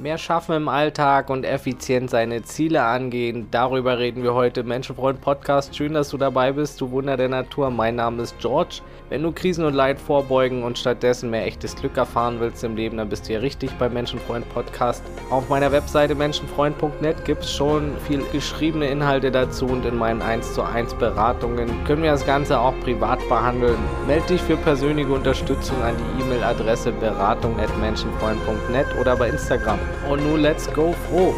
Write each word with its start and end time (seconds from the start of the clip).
Mehr 0.00 0.16
schaffen 0.16 0.54
im 0.54 0.68
Alltag 0.68 1.28
und 1.28 1.42
effizient 1.42 2.08
seine 2.08 2.44
Ziele 2.44 2.84
angehen. 2.84 3.48
Darüber 3.50 3.98
reden 3.98 4.22
wir 4.22 4.32
heute 4.32 4.60
im 4.60 4.68
Menschenfreund 4.68 5.20
Podcast. 5.20 5.74
Schön, 5.74 5.92
dass 5.92 6.10
du 6.10 6.16
dabei 6.16 6.52
bist, 6.52 6.80
du 6.80 6.92
Wunder 6.92 7.16
der 7.16 7.28
Natur. 7.28 7.68
Mein 7.70 7.96
Name 7.96 8.22
ist 8.22 8.38
George. 8.38 8.76
Wenn 9.08 9.24
du 9.24 9.32
Krisen 9.32 9.64
und 9.64 9.74
Leid 9.74 9.98
vorbeugen 9.98 10.62
und 10.62 10.78
stattdessen 10.78 11.30
mehr 11.30 11.46
echtes 11.46 11.74
Glück 11.74 11.96
erfahren 11.96 12.38
willst 12.38 12.62
im 12.62 12.76
Leben, 12.76 12.98
dann 12.98 13.08
bist 13.08 13.24
du 13.24 13.30
hier 13.30 13.42
richtig 13.42 13.72
beim 13.78 13.92
Menschenfreund 13.92 14.48
Podcast. 14.50 15.02
Auf 15.30 15.48
meiner 15.48 15.72
Webseite 15.72 16.14
menschenfreund.net 16.14 17.24
gibt 17.24 17.42
es 17.42 17.52
schon 17.52 17.96
viel 18.06 18.22
geschriebene 18.30 18.86
Inhalte 18.86 19.32
dazu 19.32 19.66
und 19.66 19.84
in 19.84 19.96
meinen 19.96 20.22
1 20.22 20.54
zu 20.54 20.62
1 20.62 20.94
Beratungen 20.94 21.68
können 21.84 22.04
wir 22.04 22.12
das 22.12 22.24
Ganze 22.24 22.60
auch 22.60 22.78
privat 22.84 23.18
behandeln. 23.28 23.78
Melde 24.06 24.26
dich 24.26 24.42
für 24.42 24.56
persönliche 24.56 25.10
Unterstützung 25.10 25.82
an 25.82 25.96
die 25.96 26.22
E-Mail-Adresse 26.22 26.92
beratung.menschenfreund.net 26.92 28.86
oder 29.00 29.16
bei 29.16 29.30
Instagram. 29.30 29.80
Und 30.08 30.22
nun 30.24 30.40
let's 30.40 30.72
go 30.72 30.92
froh! 30.92 31.34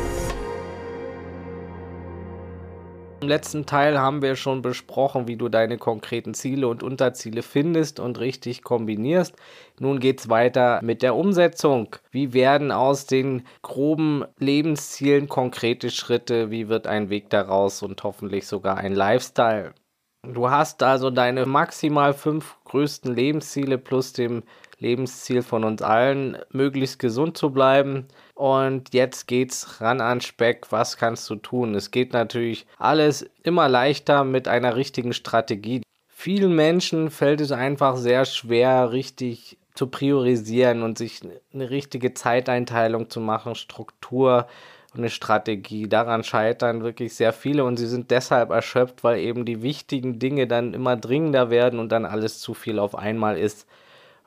Im 3.23 3.29
letzten 3.29 3.67
Teil 3.67 3.99
haben 3.99 4.23
wir 4.23 4.35
schon 4.35 4.63
besprochen, 4.63 5.29
wie 5.29 5.37
du 5.37 5.51
deine 5.51 5.77
konkreten 5.77 6.33
Ziele 6.33 6.69
und 6.69 6.83
Unterziele 6.83 7.43
findest 7.43 8.01
und 8.01 8.19
richtig 8.19 8.63
kombinierst. 8.63 9.37
Nun 9.79 10.01
geht 10.01 10.21
es 10.21 10.31
weiter 10.31 10.81
mit 10.83 11.03
der 11.03 11.15
Umsetzung. 11.15 11.97
Wie 12.11 12.33
werden 12.33 12.73
aus 12.73 13.05
den 13.05 13.43
groben 13.61 14.25
Lebenszielen 14.39 15.29
konkrete 15.29 15.91
Schritte? 15.91 16.51
Wie 16.51 16.69
wird 16.69 16.87
ein 16.87 17.11
Weg 17.11 17.29
daraus 17.29 17.83
und 17.83 18.03
hoffentlich 18.05 18.47
sogar 18.47 18.79
ein 18.79 18.95
Lifestyle? 18.95 19.75
Du 20.23 20.51
hast 20.51 20.83
also 20.83 21.11
deine 21.11 21.45
maximal 21.45 22.15
fünf 22.15 22.57
größten 22.65 23.15
Lebensziele 23.15 23.79
plus 23.79 24.13
dem 24.13 24.43
Lebensziel 24.79 25.43
von 25.43 25.65
uns 25.65 25.83
allen, 25.83 26.39
möglichst 26.51 26.99
gesund 26.99 27.37
zu 27.37 27.51
bleiben. 27.51 28.07
Und 28.41 28.95
jetzt 28.95 29.27
geht's 29.27 29.83
ran 29.83 30.01
an 30.01 30.23
Speck. 30.23 30.73
Was 30.73 30.97
kannst 30.97 31.29
du 31.29 31.35
tun? 31.37 31.75
Es 31.75 31.91
geht 31.91 32.15
natürlich 32.15 32.67
alles 32.79 33.29
immer 33.43 33.69
leichter 33.69 34.25
mit 34.25 34.49
einer 34.49 34.77
richtigen 34.77 35.13
Strategie. 35.13 35.83
Vielen 36.09 36.57
Menschen 36.57 37.11
fällt 37.11 37.43
es 37.43 37.53
einfach 37.53 37.99
sehr 37.99 38.25
schwer, 38.25 38.93
richtig 38.93 39.59
zu 39.75 39.89
priorisieren 39.89 40.83
und 40.83 40.97
sich 40.97 41.21
eine 41.53 41.69
richtige 41.69 42.15
Zeiteinteilung 42.15 43.11
zu 43.11 43.21
machen, 43.21 43.57
Struktur 43.57 44.47
und 44.95 45.01
eine 45.01 45.11
Strategie. 45.11 45.87
Daran 45.87 46.25
scheitern 46.25 46.83
wirklich 46.83 47.15
sehr 47.15 47.35
viele 47.35 47.65
und 47.65 47.77
sie 47.77 47.89
sind 47.89 48.11
deshalb 48.11 48.53
erschöpft, 48.53 49.05
weil 49.05 49.19
eben 49.19 49.45
die 49.45 49.61
wichtigen 49.61 50.19
Dinge 50.19 50.47
dann 50.47 50.73
immer 50.73 50.97
dringender 50.97 51.51
werden 51.51 51.79
und 51.79 51.93
dann 51.93 52.07
alles 52.07 52.41
zu 52.41 52.55
viel 52.55 52.79
auf 52.79 52.95
einmal 52.95 53.37
ist. 53.37 53.67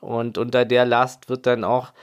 Und 0.02 0.38
unter 0.38 0.66
der 0.66 0.86
Last 0.86 1.30
wird 1.30 1.48
dann 1.48 1.64
auch 1.64 1.94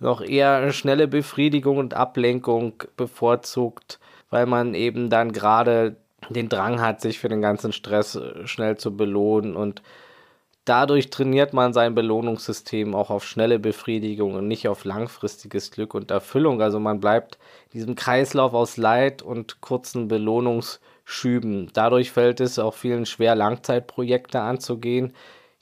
noch 0.00 0.20
eher 0.20 0.72
schnelle 0.72 1.06
Befriedigung 1.06 1.78
und 1.78 1.94
Ablenkung 1.94 2.74
bevorzugt, 2.96 4.00
weil 4.30 4.46
man 4.46 4.74
eben 4.74 5.10
dann 5.10 5.32
gerade 5.32 5.96
den 6.28 6.48
Drang 6.48 6.80
hat, 6.80 7.00
sich 7.00 7.18
für 7.18 7.28
den 7.28 7.40
ganzen 7.42 7.72
Stress 7.72 8.16
äh, 8.16 8.46
schnell 8.46 8.76
zu 8.76 8.96
belohnen 8.96 9.56
und 9.56 9.82
dadurch 10.64 11.10
trainiert 11.10 11.52
man 11.52 11.72
sein 11.72 11.94
Belohnungssystem 11.94 12.94
auch 12.94 13.10
auf 13.10 13.24
schnelle 13.24 13.58
Befriedigung 13.58 14.34
und 14.34 14.46
nicht 14.46 14.68
auf 14.68 14.84
langfristiges 14.84 15.70
Glück 15.70 15.94
und 15.94 16.10
Erfüllung. 16.10 16.62
Also 16.62 16.78
man 16.78 17.00
bleibt 17.00 17.38
in 17.72 17.80
diesem 17.80 17.94
Kreislauf 17.96 18.54
aus 18.54 18.76
Leid 18.76 19.22
und 19.22 19.60
kurzen 19.60 20.08
Belohnungsschüben. 20.08 21.70
Dadurch 21.72 22.12
fällt 22.12 22.40
es 22.40 22.58
auch 22.58 22.74
vielen 22.74 23.06
schwer, 23.06 23.34
Langzeitprojekte 23.34 24.40
anzugehen. 24.40 25.12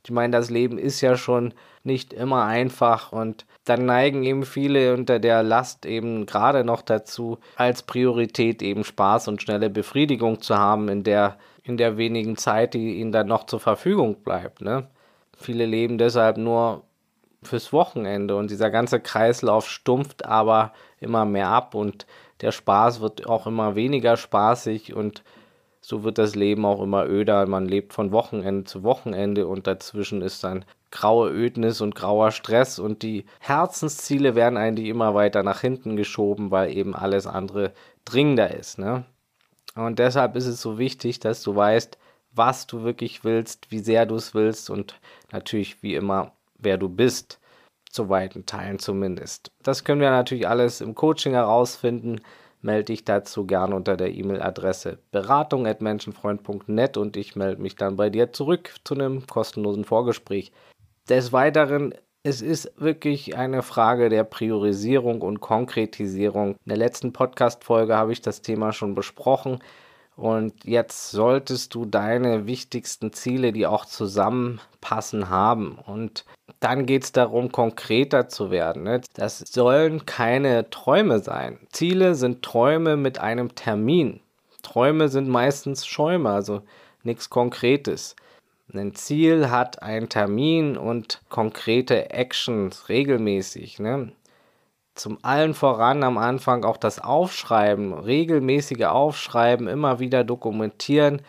Ich 0.04 0.10
meine, 0.10 0.36
das 0.36 0.50
Leben 0.50 0.78
ist 0.78 1.00
ja 1.00 1.16
schon 1.16 1.54
nicht 1.82 2.12
immer 2.12 2.44
einfach 2.44 3.12
und 3.12 3.46
dann 3.64 3.86
neigen 3.86 4.22
eben 4.24 4.44
viele 4.44 4.94
unter 4.94 5.18
der 5.18 5.42
Last 5.42 5.84
eben 5.86 6.26
gerade 6.26 6.64
noch 6.64 6.82
dazu, 6.82 7.38
als 7.56 7.82
Priorität 7.82 8.62
eben 8.62 8.84
Spaß 8.84 9.28
und 9.28 9.42
schnelle 9.42 9.70
Befriedigung 9.70 10.40
zu 10.40 10.56
haben 10.56 10.88
in 10.88 11.02
der, 11.02 11.36
in 11.62 11.76
der 11.76 11.96
wenigen 11.96 12.36
Zeit, 12.36 12.74
die 12.74 12.98
ihnen 12.98 13.12
dann 13.12 13.26
noch 13.26 13.44
zur 13.44 13.60
Verfügung 13.60 14.16
bleibt. 14.22 14.62
Ne? 14.62 14.86
Viele 15.36 15.66
leben 15.66 15.98
deshalb 15.98 16.36
nur 16.36 16.84
fürs 17.42 17.72
Wochenende 17.72 18.36
und 18.36 18.50
dieser 18.50 18.70
ganze 18.70 19.00
Kreislauf 19.00 19.68
stumpft 19.68 20.24
aber 20.24 20.72
immer 21.00 21.24
mehr 21.24 21.48
ab 21.48 21.74
und 21.74 22.06
der 22.40 22.52
Spaß 22.52 23.00
wird 23.00 23.26
auch 23.26 23.46
immer 23.46 23.74
weniger 23.74 24.16
spaßig 24.16 24.94
und 24.94 25.22
so 25.88 26.04
wird 26.04 26.18
das 26.18 26.34
Leben 26.34 26.66
auch 26.66 26.82
immer 26.82 27.06
öder. 27.06 27.46
Man 27.46 27.64
lebt 27.64 27.94
von 27.94 28.12
Wochenende 28.12 28.64
zu 28.64 28.82
Wochenende 28.82 29.46
und 29.46 29.66
dazwischen 29.66 30.20
ist 30.20 30.44
dann 30.44 30.66
graue 30.90 31.30
Ödnis 31.30 31.80
und 31.80 31.94
grauer 31.94 32.30
Stress 32.30 32.78
und 32.78 33.02
die 33.02 33.24
Herzensziele 33.40 34.34
werden 34.34 34.58
eigentlich 34.58 34.88
immer 34.88 35.14
weiter 35.14 35.42
nach 35.42 35.62
hinten 35.62 35.96
geschoben, 35.96 36.50
weil 36.50 36.76
eben 36.76 36.94
alles 36.94 37.26
andere 37.26 37.72
dringender 38.04 38.54
ist. 38.54 38.78
Ne? 38.78 39.06
Und 39.76 39.98
deshalb 39.98 40.36
ist 40.36 40.44
es 40.44 40.60
so 40.60 40.76
wichtig, 40.76 41.20
dass 41.20 41.42
du 41.42 41.56
weißt, 41.56 41.96
was 42.32 42.66
du 42.66 42.82
wirklich 42.84 43.24
willst, 43.24 43.70
wie 43.70 43.78
sehr 43.78 44.04
du 44.04 44.16
es 44.16 44.34
willst 44.34 44.68
und 44.68 45.00
natürlich 45.32 45.82
wie 45.82 45.94
immer, 45.94 46.32
wer 46.58 46.76
du 46.76 46.90
bist, 46.90 47.40
zu 47.90 48.10
weiten 48.10 48.44
Teilen 48.44 48.78
zumindest. 48.78 49.52
Das 49.62 49.84
können 49.84 50.02
wir 50.02 50.10
natürlich 50.10 50.46
alles 50.46 50.82
im 50.82 50.94
Coaching 50.94 51.32
herausfinden 51.32 52.20
melde 52.62 52.84
dich 52.84 53.04
dazu 53.04 53.46
gerne 53.46 53.74
unter 53.74 53.96
der 53.96 54.14
E-Mail-Adresse 54.14 54.98
beratung.menschenfreund.net 55.10 56.96
und 56.96 57.16
ich 57.16 57.36
melde 57.36 57.62
mich 57.62 57.76
dann 57.76 57.96
bei 57.96 58.10
dir 58.10 58.32
zurück 58.32 58.74
zu 58.84 58.94
einem 58.94 59.26
kostenlosen 59.26 59.84
Vorgespräch. 59.84 60.52
Des 61.08 61.32
Weiteren, 61.32 61.94
es 62.22 62.42
ist 62.42 62.72
wirklich 62.76 63.36
eine 63.36 63.62
Frage 63.62 64.08
der 64.08 64.24
Priorisierung 64.24 65.22
und 65.22 65.40
Konkretisierung. 65.40 66.50
In 66.50 66.68
der 66.68 66.76
letzten 66.76 67.12
Podcast-Folge 67.12 67.96
habe 67.96 68.12
ich 68.12 68.20
das 68.20 68.42
Thema 68.42 68.72
schon 68.72 68.94
besprochen. 68.94 69.60
Und 70.18 70.64
jetzt 70.64 71.12
solltest 71.12 71.76
du 71.76 71.84
deine 71.84 72.48
wichtigsten 72.48 73.12
Ziele, 73.12 73.52
die 73.52 73.68
auch 73.68 73.84
zusammenpassen, 73.84 75.28
haben. 75.28 75.78
Und 75.86 76.24
dann 76.58 76.86
geht 76.86 77.04
es 77.04 77.12
darum, 77.12 77.52
konkreter 77.52 78.28
zu 78.28 78.50
werden. 78.50 78.82
Ne? 78.82 79.00
Das 79.14 79.38
sollen 79.38 80.06
keine 80.06 80.70
Träume 80.70 81.20
sein. 81.20 81.60
Ziele 81.70 82.16
sind 82.16 82.42
Träume 82.42 82.96
mit 82.96 83.20
einem 83.20 83.54
Termin. 83.54 84.18
Träume 84.62 85.08
sind 85.08 85.28
meistens 85.28 85.86
Schäume, 85.86 86.30
also 86.30 86.62
nichts 87.04 87.30
Konkretes. 87.30 88.16
Ein 88.74 88.96
Ziel 88.96 89.50
hat 89.52 89.84
einen 89.84 90.08
Termin 90.08 90.76
und 90.76 91.20
konkrete 91.28 92.10
Actions 92.10 92.88
regelmäßig. 92.88 93.78
Ne? 93.78 94.10
Zum 94.98 95.18
allen 95.22 95.54
voran 95.54 96.02
am 96.02 96.18
Anfang 96.18 96.64
auch 96.64 96.76
das 96.76 96.98
Aufschreiben, 96.98 97.92
regelmäßige 97.92 98.84
Aufschreiben, 98.84 99.68
immer 99.68 100.00
wieder 100.00 100.24
dokumentieren, 100.24 101.22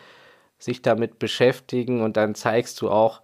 sich 0.58 0.82
damit 0.82 1.18
beschäftigen 1.18 2.02
und 2.02 2.16
dann 2.16 2.34
zeigst 2.34 2.80
du 2.80 2.90
auch 2.90 3.22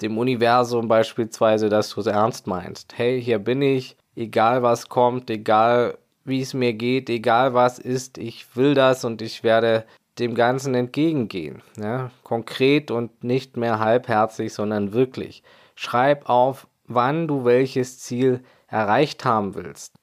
dem 0.00 0.18
Universum 0.18 0.88
beispielsweise, 0.88 1.68
dass 1.68 1.90
du 1.90 2.00
es 2.00 2.06
ernst 2.06 2.46
meinst. 2.46 2.96
Hey, 2.96 3.20
hier 3.22 3.38
bin 3.38 3.62
ich, 3.62 3.96
egal 4.14 4.62
was 4.62 4.88
kommt, 4.88 5.30
egal 5.30 5.98
wie 6.24 6.42
es 6.42 6.54
mir 6.54 6.72
geht, 6.72 7.08
egal 7.08 7.54
was 7.54 7.78
ist, 7.78 8.18
ich 8.18 8.56
will 8.56 8.74
das 8.74 9.04
und 9.04 9.22
ich 9.22 9.42
werde 9.42 9.84
dem 10.18 10.34
Ganzen 10.34 10.74
entgegengehen. 10.74 11.62
Ja? 11.78 12.10
Konkret 12.24 12.90
und 12.90 13.22
nicht 13.22 13.56
mehr 13.56 13.78
halbherzig, 13.78 14.52
sondern 14.52 14.92
wirklich. 14.92 15.42
Schreib 15.74 16.28
auf, 16.28 16.66
wann 16.86 17.28
du 17.28 17.44
welches 17.44 17.98
Ziel 17.98 18.42
erreicht 18.76 19.24
haben 19.24 19.54
willst. 19.54 19.94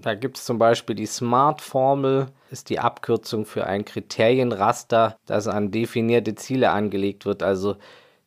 Da 0.00 0.14
gibt 0.14 0.38
es 0.38 0.44
zum 0.44 0.58
Beispiel 0.58 0.96
die 0.96 1.06
SMART-Formel, 1.06 2.26
ist 2.50 2.70
die 2.70 2.80
Abkürzung 2.80 3.44
für 3.44 3.66
ein 3.66 3.84
Kriterienraster, 3.84 5.16
das 5.26 5.46
an 5.46 5.70
definierte 5.70 6.34
Ziele 6.34 6.70
angelegt 6.70 7.26
wird. 7.26 7.42
Also 7.42 7.76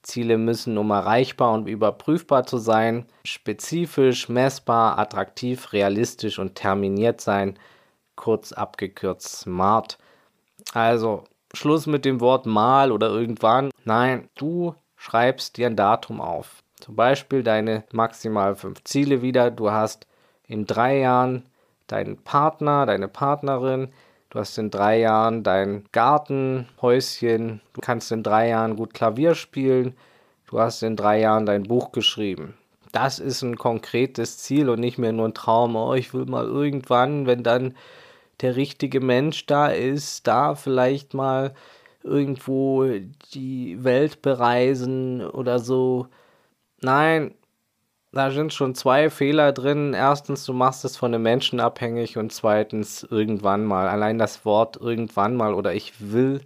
Ziele 0.04 0.38
müssen, 0.38 0.78
um 0.78 0.92
erreichbar 0.92 1.52
und 1.52 1.68
überprüfbar 1.68 2.46
zu 2.46 2.58
sein, 2.58 3.08
spezifisch, 3.26 4.30
messbar, 4.30 5.00
attraktiv, 5.00 5.74
realistisch 5.74 6.38
und 6.38 6.56
terminiert 6.56 7.20
sein, 7.20 7.58
kurz 8.16 8.54
abgekürzt 8.54 9.40
SMART. 9.40 9.98
Also 10.74 11.24
Schluss 11.54 11.88
mit 11.88 12.06
dem 12.06 12.22
Wort 12.22 12.46
mal 12.46 12.92
oder 12.92 13.10
irgendwann. 13.10 13.72
Nein, 13.84 14.30
du 14.36 14.76
schreibst 14.96 15.58
dir 15.58 15.68
ein 15.68 15.76
Datum 15.76 16.22
auf. 16.22 16.64
Zum 16.80 16.96
Beispiel 16.96 17.44
deine 17.44 17.84
maximal 17.92 18.56
fünf 18.56 18.84
Ziele 18.84 19.22
wieder. 19.22 19.52
Du 19.52 19.72
hast 19.72 20.08
in 20.48 20.66
drei 20.66 21.00
Jahren 21.00 21.44
deinen 21.88 22.18
Partner, 22.18 22.86
deine 22.86 23.08
Partnerin. 23.08 23.90
Du 24.30 24.40
hast 24.40 24.58
in 24.58 24.70
drei 24.70 25.00
Jahren 25.00 25.44
dein 25.44 25.86
Gartenhäuschen. 25.92 27.62
Du 27.74 27.82
kannst 27.82 28.12
in 28.12 28.24
drei 28.24 28.50
Jahren 28.50 28.76
gut 28.76 28.94
Klavier 28.94 29.36
spielen. 29.36 29.96
Du 30.48 30.60
hast 30.60 30.84
in 30.84 30.96
drei 30.96 31.22
Jahren 31.22 31.46
dein 31.46 31.64
Buch 31.64 31.92
geschrieben. 31.92 32.56
Das 32.92 33.20
ist 33.20 33.42
ein 33.42 33.58
konkretes 33.58 34.38
Ziel 34.38 34.70
und 34.70 34.80
nicht 34.80 34.98
mehr 34.98 35.12
nur 35.12 35.28
ein 35.28 35.34
Traum. 35.34 35.76
Oh, 35.76 35.94
ich 35.94 36.14
will 36.14 36.26
mal 36.26 36.46
irgendwann, 36.46 37.26
wenn 37.26 37.44
dann 37.44 37.76
der 38.42 38.56
richtige 38.56 39.00
Mensch 39.00 39.46
da 39.46 39.68
ist, 39.68 40.28
da 40.28 40.56
vielleicht 40.56 41.14
mal 41.14 41.54
irgendwo 42.04 42.86
die 43.34 43.84
Welt 43.84 44.22
bereisen 44.22 45.26
oder 45.26 45.60
so. 45.60 46.08
Nein, 46.86 47.34
da 48.12 48.30
sind 48.30 48.54
schon 48.54 48.76
zwei 48.76 49.10
Fehler 49.10 49.54
drin. 49.54 49.96
Erstens, 49.96 50.46
du 50.46 50.54
machst 50.54 50.86
es 50.86 50.96
von 50.98 51.12
einem 51.12 51.24
Menschen 51.24 51.60
abhängig 51.60 52.16
und 52.18 52.32
zweitens, 52.32 53.02
irgendwann 53.02 53.66
mal. 53.66 53.90
Allein 53.90 54.20
das 54.20 54.46
Wort 54.46 54.78
irgendwann 54.78 55.36
mal 55.36 55.56
oder 55.56 55.74
ich 55.74 55.94
will. 56.00 56.42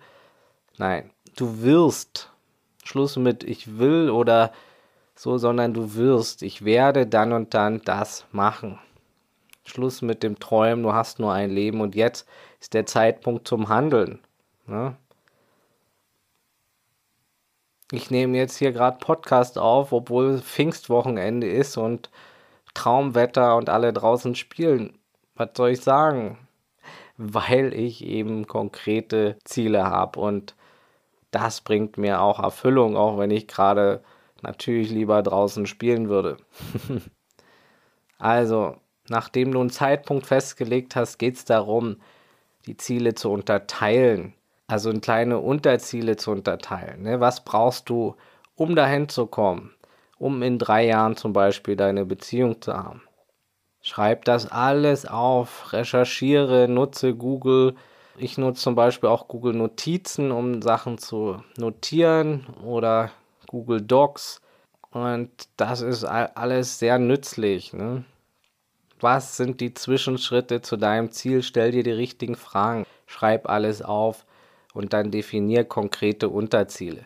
Nein, 0.77 1.09
du 1.35 1.61
wirst. 1.61 2.31
Schluss 2.85 3.17
mit 3.17 3.43
ich 3.43 3.77
will 3.79 4.09
oder 4.09 4.53
so, 5.13 5.37
sondern 5.37 5.73
du 5.73 5.95
wirst. 5.95 6.41
Ich 6.41 6.63
werde 6.63 7.05
dann 7.05 7.33
und 7.33 7.53
dann 7.53 7.81
das 7.83 8.23
machen. 8.31 8.79
Schluss 9.65 10.01
mit 10.01 10.23
dem 10.23 10.39
Träumen, 10.39 10.83
du 10.83 10.93
hast 10.93 11.19
nur 11.19 11.33
ein 11.33 11.49
Leben 11.49 11.81
und 11.81 11.95
jetzt 11.95 12.25
ist 12.61 12.73
der 12.73 12.85
Zeitpunkt 12.85 13.45
zum 13.45 13.67
Handeln. 13.67 14.19
Ne? 14.67 14.95
Ich 17.91 18.11
nehme 18.11 18.37
jetzt 18.37 18.57
hier 18.57 18.71
gerade 18.71 18.99
Podcast 18.99 19.57
auf, 19.57 19.91
obwohl 19.91 20.39
Pfingstwochenende 20.39 21.47
ist 21.47 21.77
und 21.77 22.09
Traumwetter 22.73 23.55
und 23.55 23.69
alle 23.69 23.93
draußen 23.93 24.35
spielen. 24.35 24.97
Was 25.35 25.49
soll 25.55 25.71
ich 25.71 25.81
sagen? 25.81 26.37
Weil 27.17 27.73
ich 27.73 28.03
eben 28.05 28.47
konkrete 28.47 29.37
Ziele 29.43 29.85
habe 29.85 30.19
und 30.19 30.55
das 31.31 31.61
bringt 31.61 31.97
mir 31.97 32.21
auch 32.21 32.39
Erfüllung, 32.39 32.95
auch 32.95 33.17
wenn 33.17 33.31
ich 33.31 33.47
gerade 33.47 34.03
natürlich 34.41 34.89
lieber 34.89 35.21
draußen 35.23 35.65
spielen 35.65 36.09
würde. 36.09 36.37
also, 38.19 38.77
nachdem 39.09 39.51
du 39.51 39.59
einen 39.61 39.69
Zeitpunkt 39.69 40.27
festgelegt 40.27 40.95
hast, 40.95 41.17
geht 41.17 41.35
es 41.35 41.45
darum, 41.45 41.97
die 42.65 42.77
Ziele 42.77 43.15
zu 43.15 43.31
unterteilen 43.31 44.33
also 44.69 44.91
in 44.91 45.01
kleine 45.01 45.39
Unterziele 45.39 46.15
zu 46.15 46.31
unterteilen. 46.31 47.01
Ne? 47.01 47.19
Was 47.19 47.43
brauchst 47.43 47.89
du, 47.89 48.15
um 48.55 48.75
dahin 48.75 49.09
zu 49.09 49.25
kommen? 49.25 49.73
Um 50.19 50.43
in 50.43 50.59
drei 50.59 50.85
Jahren 50.85 51.15
zum 51.15 51.33
Beispiel 51.33 51.75
deine 51.75 52.05
Beziehung 52.05 52.61
zu 52.61 52.73
haben. 52.73 53.01
Schreib 53.81 54.25
das 54.25 54.51
alles 54.51 55.05
auf, 55.05 55.73
recherchiere, 55.73 56.67
nutze 56.67 57.15
Google. 57.15 57.75
Ich 58.17 58.37
nutze 58.37 58.61
zum 58.61 58.75
Beispiel 58.75 59.09
auch 59.09 59.27
Google 59.27 59.53
Notizen, 59.53 60.31
um 60.31 60.61
Sachen 60.61 60.97
zu 60.97 61.41
notieren 61.57 62.45
oder 62.63 63.09
Google 63.47 63.81
Docs. 63.81 64.41
Und 64.91 65.31
das 65.57 65.81
ist 65.81 66.03
alles 66.03 66.77
sehr 66.77 66.99
nützlich. 66.99 67.73
Ne? 67.73 68.03
Was 68.99 69.37
sind 69.37 69.61
die 69.61 69.73
Zwischenschritte 69.73 70.61
zu 70.61 70.77
deinem 70.77 71.11
Ziel? 71.11 71.41
Stell 71.41 71.71
dir 71.71 71.83
die 71.83 71.91
richtigen 71.91 72.35
Fragen. 72.35 72.85
Schreib 73.07 73.49
alles 73.49 73.81
auf 73.81 74.25
und 74.73 74.93
dann 74.93 75.11
definier 75.11 75.63
konkrete 75.63 76.29
Unterziele. 76.29 77.05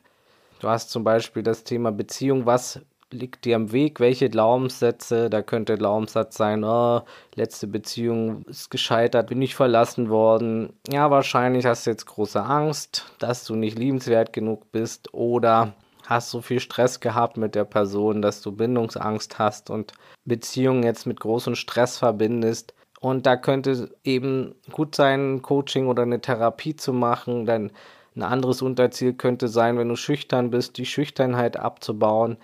Du 0.60 0.70
hast 0.70 0.92
zum 0.92 1.04
Beispiel 1.04 1.44
das 1.44 1.64
Thema 1.64 1.92
Beziehung, 1.92 2.46
was 2.46 2.82
liegt 3.14 3.46
dir 3.46 3.56
am 3.56 3.72
Weg, 3.72 4.00
welche 4.00 4.30
Glaubenssätze, 4.30 5.30
da 5.30 5.42
könnte 5.42 5.78
Glaubenssatz 5.78 6.36
sein, 6.36 6.64
oh, 6.64 7.02
letzte 7.36 7.68
Beziehung 7.68 8.44
ist 8.46 8.70
gescheitert, 8.70 9.28
bin 9.28 9.42
ich 9.42 9.56
verlassen 9.56 10.10
worden. 10.10 10.74
Ja, 10.90 11.12
wahrscheinlich 11.12 11.66
hast 11.66 11.86
du 11.86 11.92
jetzt 11.92 12.06
große 12.06 12.44
Angst, 12.44 13.06
dass 13.20 13.46
du 13.46 13.56
nicht 13.56 13.78
liebenswert 13.78 14.34
genug 14.34 14.72
bist 14.72 15.14
oder 15.14 15.74
hast 16.06 16.32
so 16.32 16.42
viel 16.42 16.60
Stress 16.60 17.00
gehabt 17.00 17.38
mit 17.38 17.56
der 17.56 17.66
Person, 17.66 18.22
dass 18.22 18.42
du 18.42 18.52
Bindungsangst 18.52 19.40
hast 19.40 19.70
und 19.70 19.94
Beziehungen 20.26 20.84
jetzt 20.84 21.06
mit 21.06 21.20
großem 21.20 21.56
Stress 21.56 21.98
verbindest. 21.98 22.74
Und 23.04 23.26
da 23.26 23.36
könnte 23.36 23.94
eben 24.06 24.56
gut 24.72 24.96
sein, 24.96 25.42
Coaching 25.42 25.88
oder 25.88 26.04
eine 26.04 26.22
Therapie 26.22 26.78
zu 26.78 26.94
machen. 26.94 27.46
Dann 27.46 27.72
ein 28.16 28.22
anderes 28.22 28.62
Unterziel 28.62 29.12
könnte 29.12 29.50
sein, 29.50 29.78
wenn 29.78 29.90
du 29.90 29.98
schüchtern 29.98 30.52
bist, 30.52 30.78
die 30.78 30.86
Schüchternheit 30.86 31.58
abzubauen, 31.58 32.38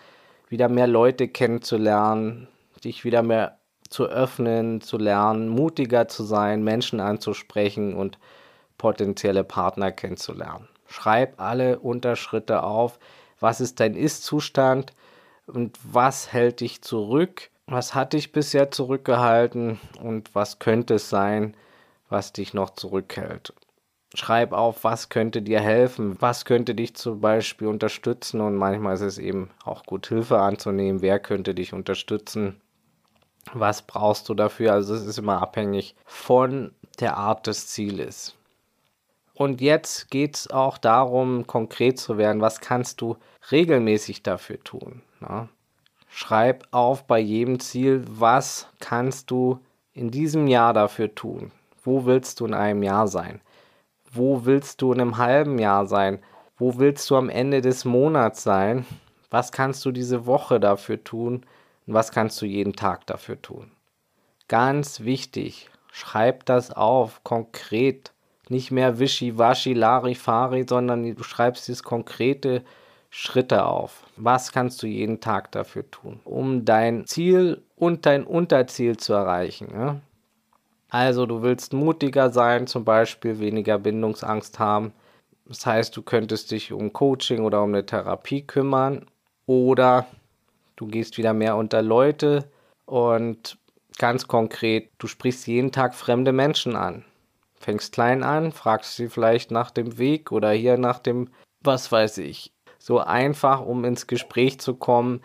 wieder 0.50 0.68
mehr 0.68 0.88
Leute 0.88 1.30
kennenzulernen, 1.30 2.50
dich 2.84 3.06
wieder 3.06 3.24
mehr 3.24 3.58
zu 3.88 4.08
öffnen, 4.08 4.82
zu 4.82 4.98
lernen, 4.98 5.48
mutiger 5.48 6.10
zu 6.10 6.24
sein, 6.24 6.62
Menschen 6.62 7.00
anzusprechen 7.00 7.94
und 7.94 8.20
potenzielle 8.78 9.46
Partner 9.46 9.94
kennenzulernen. 9.94 10.68
Schreib 10.88 11.40
alle 11.40 11.80
Unterschritte 11.80 12.64
auf. 12.64 13.00
Was 13.40 13.62
ist 13.62 13.80
dein 13.80 13.96
Ist-Zustand 13.96 14.92
und 15.48 15.80
was 15.84 16.34
hält 16.34 16.60
dich 16.60 16.82
zurück? 16.82 17.50
Was 17.70 17.94
hat 17.94 18.14
dich 18.14 18.32
bisher 18.32 18.72
zurückgehalten 18.72 19.80
und 20.02 20.34
was 20.34 20.60
könnte 20.60 20.96
es 20.96 21.10
sein, 21.10 21.56
was 22.10 22.34
dich 22.34 22.54
noch 22.54 22.72
zurückhält. 22.72 23.54
Schreib 24.16 24.54
auf, 24.54 24.84
was 24.84 25.10
könnte 25.10 25.44
dir 25.44 25.60
helfen, 25.60 26.18
was 26.20 26.46
könnte 26.46 26.74
dich 26.74 26.96
zum 26.96 27.22
Beispiel 27.22 27.68
unterstützen 27.68 28.42
und 28.42 28.56
manchmal 28.56 28.96
ist 28.96 29.02
es 29.02 29.18
eben 29.20 29.52
auch 29.64 29.84
gut, 29.84 30.08
Hilfe 30.08 30.40
anzunehmen, 30.40 31.04
wer 31.04 31.20
könnte 31.20 31.54
dich 31.54 31.74
unterstützen, 31.74 32.60
was 33.54 33.84
brauchst 33.84 34.28
du 34.28 34.34
dafür. 34.34 34.74
Also 34.74 34.96
es 34.96 35.06
ist 35.06 35.20
immer 35.20 35.42
abhängig 35.42 35.96
von 36.06 36.74
der 37.00 37.18
Art 37.18 37.46
des 37.46 37.68
Zieles. 37.68 38.36
Und 39.36 39.62
jetzt 39.62 40.10
geht 40.10 40.36
es 40.36 40.50
auch 40.50 40.78
darum, 40.78 41.46
konkret 41.46 42.00
zu 42.00 42.18
werden, 42.18 42.42
was 42.42 42.60
kannst 42.60 43.00
du 43.02 43.16
regelmäßig 43.52 44.24
dafür 44.24 44.62
tun. 44.64 45.02
Na? 45.20 45.50
Schreib 46.10 46.68
auf 46.72 47.06
bei 47.06 47.20
jedem 47.20 47.60
Ziel, 47.60 48.04
was 48.10 48.68
kannst 48.80 49.30
du 49.32 49.60
in 49.94 50.10
diesem 50.12 50.48
Jahr 50.48 50.74
dafür 50.74 51.14
tun? 51.14 51.52
Wo 51.84 52.06
willst 52.06 52.40
du 52.40 52.46
in 52.46 52.54
einem 52.54 52.84
Jahr 52.84 53.08
sein? 53.08 53.42
Wo 54.12 54.46
willst 54.46 54.82
du 54.82 54.92
in 54.92 55.00
einem 55.00 55.18
halben 55.18 55.60
Jahr 55.60 55.86
sein? 55.86 56.20
Wo 56.58 56.78
willst 56.80 57.10
du 57.10 57.16
am 57.16 57.30
Ende 57.30 57.62
des 57.62 57.86
Monats 57.86 58.44
sein? 58.44 58.86
Was 59.30 59.52
kannst 59.52 59.86
du 59.86 59.92
diese 59.92 60.26
Woche 60.26 60.60
dafür 60.60 61.04
tun? 61.04 61.46
Und 61.86 61.94
was 61.94 62.12
kannst 62.12 62.42
du 62.42 62.46
jeden 62.46 62.74
Tag 62.74 63.06
dafür 63.06 63.42
tun? 63.42 63.72
Ganz 64.48 65.02
wichtig, 65.02 65.70
schreib 65.92 66.46
das 66.46 66.72
auf, 66.72 67.24
konkret. 67.24 68.12
Nicht 68.50 68.72
mehr 68.72 68.98
wischiwaschi, 68.98 69.74
larifari, 69.74 70.66
sondern 70.68 71.16
du 71.16 71.24
schreibst 71.24 71.68
dieses 71.68 71.84
konkrete 71.84 72.64
Schritte 73.10 73.66
auf. 73.66 74.04
Was 74.18 74.52
kannst 74.52 74.82
du 74.84 74.88
jeden 74.88 75.20
Tag 75.20 75.52
dafür 75.52 75.90
tun, 75.90 76.20
um 76.24 76.66
dein 76.66 77.06
Ziel 77.06 77.64
und 77.76 78.06
dein 78.06 78.24
Unterziel 78.24 78.98
zu 78.98 79.14
erreichen? 79.14 79.70
Ja? 79.74 80.02
Also 80.90 81.26
du 81.26 81.42
willst 81.42 81.74
mutiger 81.74 82.30
sein, 82.30 82.68
zum 82.68 82.86
Beispiel 82.86 83.40
weniger 83.40 83.78
Bindungsangst 83.78 84.60
haben. 84.60 84.94
Das 85.46 85.66
heißt, 85.66 85.96
du 85.98 86.02
könntest 86.02 86.52
dich 86.52 86.72
um 86.72 86.94
Coaching 86.94 87.42
oder 87.42 87.64
um 87.64 87.70
eine 87.70 87.86
Therapie 87.86 88.44
kümmern 88.44 89.06
oder 89.46 90.06
du 90.76 90.88
gehst 90.88 91.18
wieder 91.18 91.34
mehr 91.34 91.56
unter 91.56 91.82
Leute 91.82 92.50
und 92.86 93.58
ganz 93.98 94.28
konkret, 94.28 94.92
du 94.98 95.08
sprichst 95.08 95.48
jeden 95.48 95.72
Tag 95.72 95.94
fremde 95.96 96.32
Menschen 96.32 96.76
an. 96.76 97.04
Fängst 97.60 97.94
klein 97.94 98.24
an, 98.24 98.52
fragst 98.52 98.96
sie 98.96 99.10
vielleicht 99.10 99.52
nach 99.52 99.70
dem 99.72 99.98
Weg 99.98 100.32
oder 100.32 100.52
hier 100.52 100.78
nach 100.78 101.00
dem, 101.00 101.30
was 101.62 101.92
weiß 101.92 102.20
ich, 102.20 102.54
so 102.80 103.00
einfach, 103.00 103.62
um 103.62 103.86
ins 103.86 104.08
Gespräch 104.08 104.60
zu 104.60 104.74
kommen, 104.74 105.22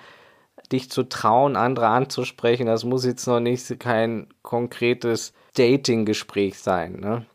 dich 0.72 0.90
zu 0.90 1.04
trauen, 1.04 1.56
andere 1.56 1.86
anzusprechen. 1.88 2.66
Das 2.66 2.84
muss 2.84 3.04
jetzt 3.04 3.26
noch 3.26 3.40
nicht 3.40 3.80
kein 3.80 4.26
konkretes 4.42 5.32
Dating-Gespräch 5.56 6.58
sein. 6.58 7.00
Ne? 7.00 7.26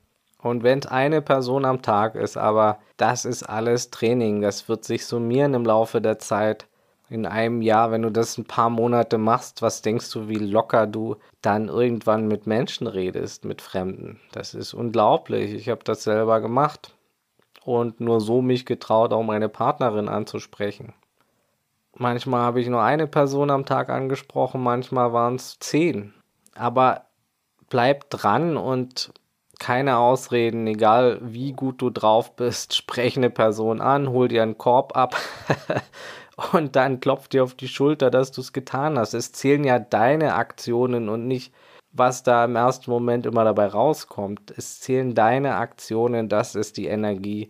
Und 0.42 0.64
wenn 0.64 0.80
es 0.80 0.86
eine 0.86 1.22
Person 1.22 1.66
am 1.66 1.82
Tag 1.82 2.16
ist, 2.16 2.38
aber 2.38 2.80
das 2.98 3.26
ist 3.26 3.44
alles 3.44 3.92
Training, 3.92 4.42
das 4.42 4.68
wird 4.70 4.84
sich 4.84 5.06
summieren 5.06 5.54
im 5.54 5.66
Laufe 5.66 6.02
der 6.02 6.20
Zeit. 6.20 6.68
In 7.10 7.26
einem 7.26 7.64
Jahr, 7.64 7.90
wenn 7.90 8.04
du 8.04 8.12
das 8.12 8.38
ein 8.38 8.46
paar 8.46 8.70
Monate 8.70 9.18
machst, 9.18 9.64
was 9.64 9.82
denkst 9.82 10.12
du, 10.12 10.28
wie 10.28 10.36
locker 10.36 10.86
du 10.86 11.16
dann 11.42 11.68
irgendwann 11.68 12.28
mit 12.28 12.46
Menschen 12.46 12.86
redest, 12.86 13.46
mit 13.46 13.64
Fremden? 13.64 14.20
Das 14.32 14.54
ist 14.54 14.76
unglaublich. 14.76 15.54
Ich 15.54 15.70
habe 15.70 15.84
das 15.84 16.04
selber 16.04 16.40
gemacht 16.40 16.94
und 17.64 18.00
nur 18.00 18.22
so 18.22 18.42
mich 18.42 18.66
getraut, 18.66 19.14
auch 19.14 19.24
meine 19.24 19.50
Partnerin 19.50 20.10
anzusprechen. 20.10 20.94
Manchmal 21.96 22.42
habe 22.42 22.62
ich 22.62 22.68
nur 22.68 22.82
eine 22.82 23.08
Person 23.08 23.50
am 23.50 23.66
Tag 23.66 23.90
angesprochen, 23.90 24.62
manchmal 24.62 25.12
waren 25.12 25.36
es 25.36 25.58
zehn. 25.60 26.14
Aber 26.56 27.06
bleib 27.70 28.10
dran 28.10 28.58
und 28.58 29.12
keine 29.60 29.98
Ausreden, 29.98 30.66
egal 30.68 31.20
wie 31.22 31.52
gut 31.52 31.82
du 31.82 31.90
drauf 31.90 32.36
bist, 32.36 32.76
sprech 32.76 33.18
eine 33.18 33.30
Person 33.30 33.82
an, 33.82 34.10
hol 34.10 34.28
dir 34.28 34.44
einen 34.44 34.58
Korb 34.58 34.96
ab 34.96 35.18
und 36.54 36.76
dann 36.76 37.00
klopf 37.02 37.28
dir 37.28 37.44
auf 37.44 37.54
die 37.54 37.68
Schulter, 37.68 38.10
dass 38.10 38.32
du 38.32 38.42
es 38.42 38.54
getan 38.54 38.98
hast. 38.98 39.14
Es 39.14 39.34
zählen 39.34 39.64
ja 39.64 39.80
deine 39.80 40.36
Aktionen 40.36 41.10
und 41.10 41.28
nicht 41.28 41.54
was 41.92 42.24
da 42.24 42.46
im 42.46 42.56
ersten 42.56 42.92
Moment 42.92 43.26
immer 43.26 43.44
dabei 43.44 43.68
rauskommt. 43.68 44.54
Es 44.58 44.80
zählen 44.80 45.16
deine 45.16 45.56
Aktionen, 45.56 46.30
das 46.30 46.56
ist 46.56 46.78
die 46.78 46.88
Energie, 46.88 47.50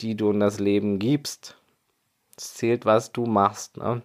die 0.00 0.16
du 0.16 0.30
in 0.30 0.40
das 0.40 0.58
Leben 0.60 0.98
gibst. 0.98 1.56
Es 2.36 2.54
zählt, 2.54 2.86
was 2.86 3.12
du 3.12 3.26
machst. 3.26 3.76
Ne? 3.76 4.02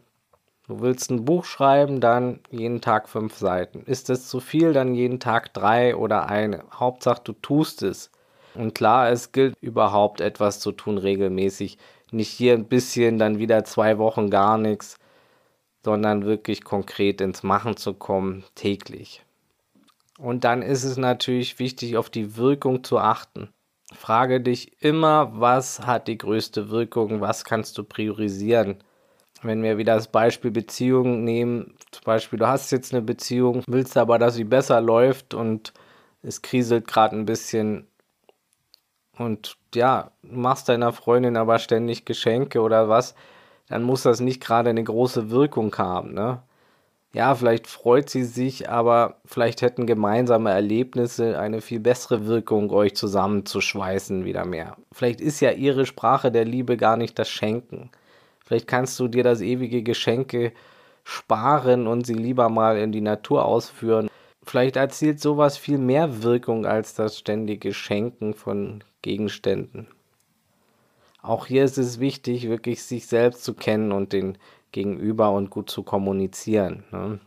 Du 0.67 0.81
willst 0.81 1.11
ein 1.11 1.25
Buch 1.25 1.45
schreiben, 1.45 1.99
dann 2.01 2.39
jeden 2.51 2.81
Tag 2.81 3.09
fünf 3.09 3.35
Seiten. 3.37 3.83
Ist 3.85 4.09
es 4.09 4.27
zu 4.27 4.39
viel, 4.39 4.73
dann 4.73 4.95
jeden 4.95 5.19
Tag 5.19 5.53
drei 5.53 5.95
oder 5.95 6.27
eine. 6.29 6.63
Hauptsache, 6.73 7.21
du 7.23 7.33
tust 7.33 7.83
es. 7.83 8.11
Und 8.55 8.75
klar, 8.75 9.09
es 9.09 9.31
gilt 9.31 9.55
überhaupt 9.61 10.21
etwas 10.21 10.59
zu 10.59 10.71
tun 10.71 10.97
regelmäßig. 10.97 11.77
Nicht 12.11 12.29
hier 12.29 12.53
ein 12.53 12.65
bisschen, 12.67 13.19
dann 13.19 13.39
wieder 13.39 13.63
zwei 13.65 13.97
Wochen 13.97 14.29
gar 14.29 14.57
nichts. 14.57 14.97
sondern 15.85 16.25
wirklich 16.25 16.63
konkret 16.63 17.21
ins 17.21 17.43
Machen 17.43 17.77
zu 17.77 17.93
kommen, 17.93 18.43
täglich. 18.55 19.24
Und 20.17 20.43
dann 20.43 20.61
ist 20.61 20.83
es 20.83 20.97
natürlich 20.97 21.59
wichtig, 21.59 21.97
auf 21.97 22.09
die 22.09 22.37
Wirkung 22.37 22.83
zu 22.83 22.97
achten. 22.99 23.49
Frage 23.93 24.41
dich 24.41 24.81
immer, 24.81 25.39
was 25.39 25.85
hat 25.85 26.07
die 26.07 26.17
größte 26.17 26.69
Wirkung, 26.69 27.21
was 27.21 27.43
kannst 27.43 27.77
du 27.77 27.83
priorisieren. 27.83 28.83
Wenn 29.41 29.61
wir 29.61 29.77
wieder 29.77 29.95
das 29.95 30.07
Beispiel 30.07 30.51
Beziehung 30.51 31.23
nehmen, 31.23 31.75
zum 31.91 32.03
Beispiel, 32.03 32.39
du 32.39 32.47
hast 32.47 32.71
jetzt 32.71 32.93
eine 32.93 33.01
Beziehung, 33.01 33.63
willst 33.67 33.95
aber, 33.97 34.17
dass 34.17 34.35
sie 34.35 34.43
besser 34.43 34.81
läuft 34.81 35.33
und 35.33 35.73
es 36.23 36.41
kriselt 36.41 36.87
gerade 36.87 37.15
ein 37.15 37.25
bisschen 37.25 37.87
und 39.17 39.57
ja, 39.73 40.11
machst 40.21 40.67
deiner 40.69 40.91
Freundin 40.93 41.37
aber 41.37 41.59
ständig 41.59 42.05
Geschenke 42.05 42.61
oder 42.61 42.89
was, 42.89 43.15
dann 43.67 43.83
muss 43.83 44.03
das 44.03 44.19
nicht 44.19 44.41
gerade 44.41 44.69
eine 44.69 44.83
große 44.83 45.29
Wirkung 45.29 45.75
haben, 45.77 46.13
ne? 46.13 46.41
Ja, 47.15 47.33
vielleicht 47.33 47.67
freut 47.67 48.09
sie 48.09 48.25
sich, 48.25 48.69
aber 48.69 49.21
vielleicht 49.23 49.61
hätten 49.61 49.87
gemeinsame 49.87 50.51
Erlebnisse 50.51 51.39
eine 51.39 51.61
viel 51.61 51.79
bessere 51.79 52.27
Wirkung, 52.27 52.71
euch 52.71 52.93
zusammenzuschweißen 52.93 54.25
wieder 54.25 54.43
mehr. 54.43 54.75
Vielleicht 54.91 55.21
ist 55.21 55.39
ja 55.39 55.51
ihre 55.51 55.85
Sprache 55.85 56.29
der 56.29 56.43
Liebe 56.43 56.75
gar 56.75 56.97
nicht 56.97 57.17
das 57.17 57.29
Schenken. 57.29 57.89
Vielleicht 58.43 58.67
kannst 58.67 58.99
du 58.99 59.07
dir 59.07 59.23
das 59.23 59.39
ewige 59.39 59.81
Geschenke 59.81 60.51
sparen 61.05 61.87
und 61.87 62.05
sie 62.05 62.15
lieber 62.15 62.49
mal 62.49 62.77
in 62.77 62.91
die 62.91 62.99
Natur 62.99 63.45
ausführen. 63.45 64.09
Vielleicht 64.43 64.75
erzielt 64.75 65.21
sowas 65.21 65.57
viel 65.57 65.77
mehr 65.77 66.21
Wirkung 66.21 66.65
als 66.65 66.95
das 66.95 67.17
ständige 67.17 67.73
Schenken 67.73 68.33
von 68.33 68.83
Gegenständen. 69.01 69.87
Auch 71.21 71.45
hier 71.45 71.63
ist 71.63 71.77
es 71.77 72.01
wichtig, 72.01 72.49
wirklich 72.49 72.83
sich 72.83 73.07
selbst 73.07 73.45
zu 73.45 73.53
kennen 73.53 73.93
und 73.93 74.11
den 74.11 74.37
Gegenüber 74.75 75.31
und 75.31 75.51
gut 75.51 75.69
zu 75.69 75.83
kommunizieren. 75.83 76.83
Ne? 76.91 77.19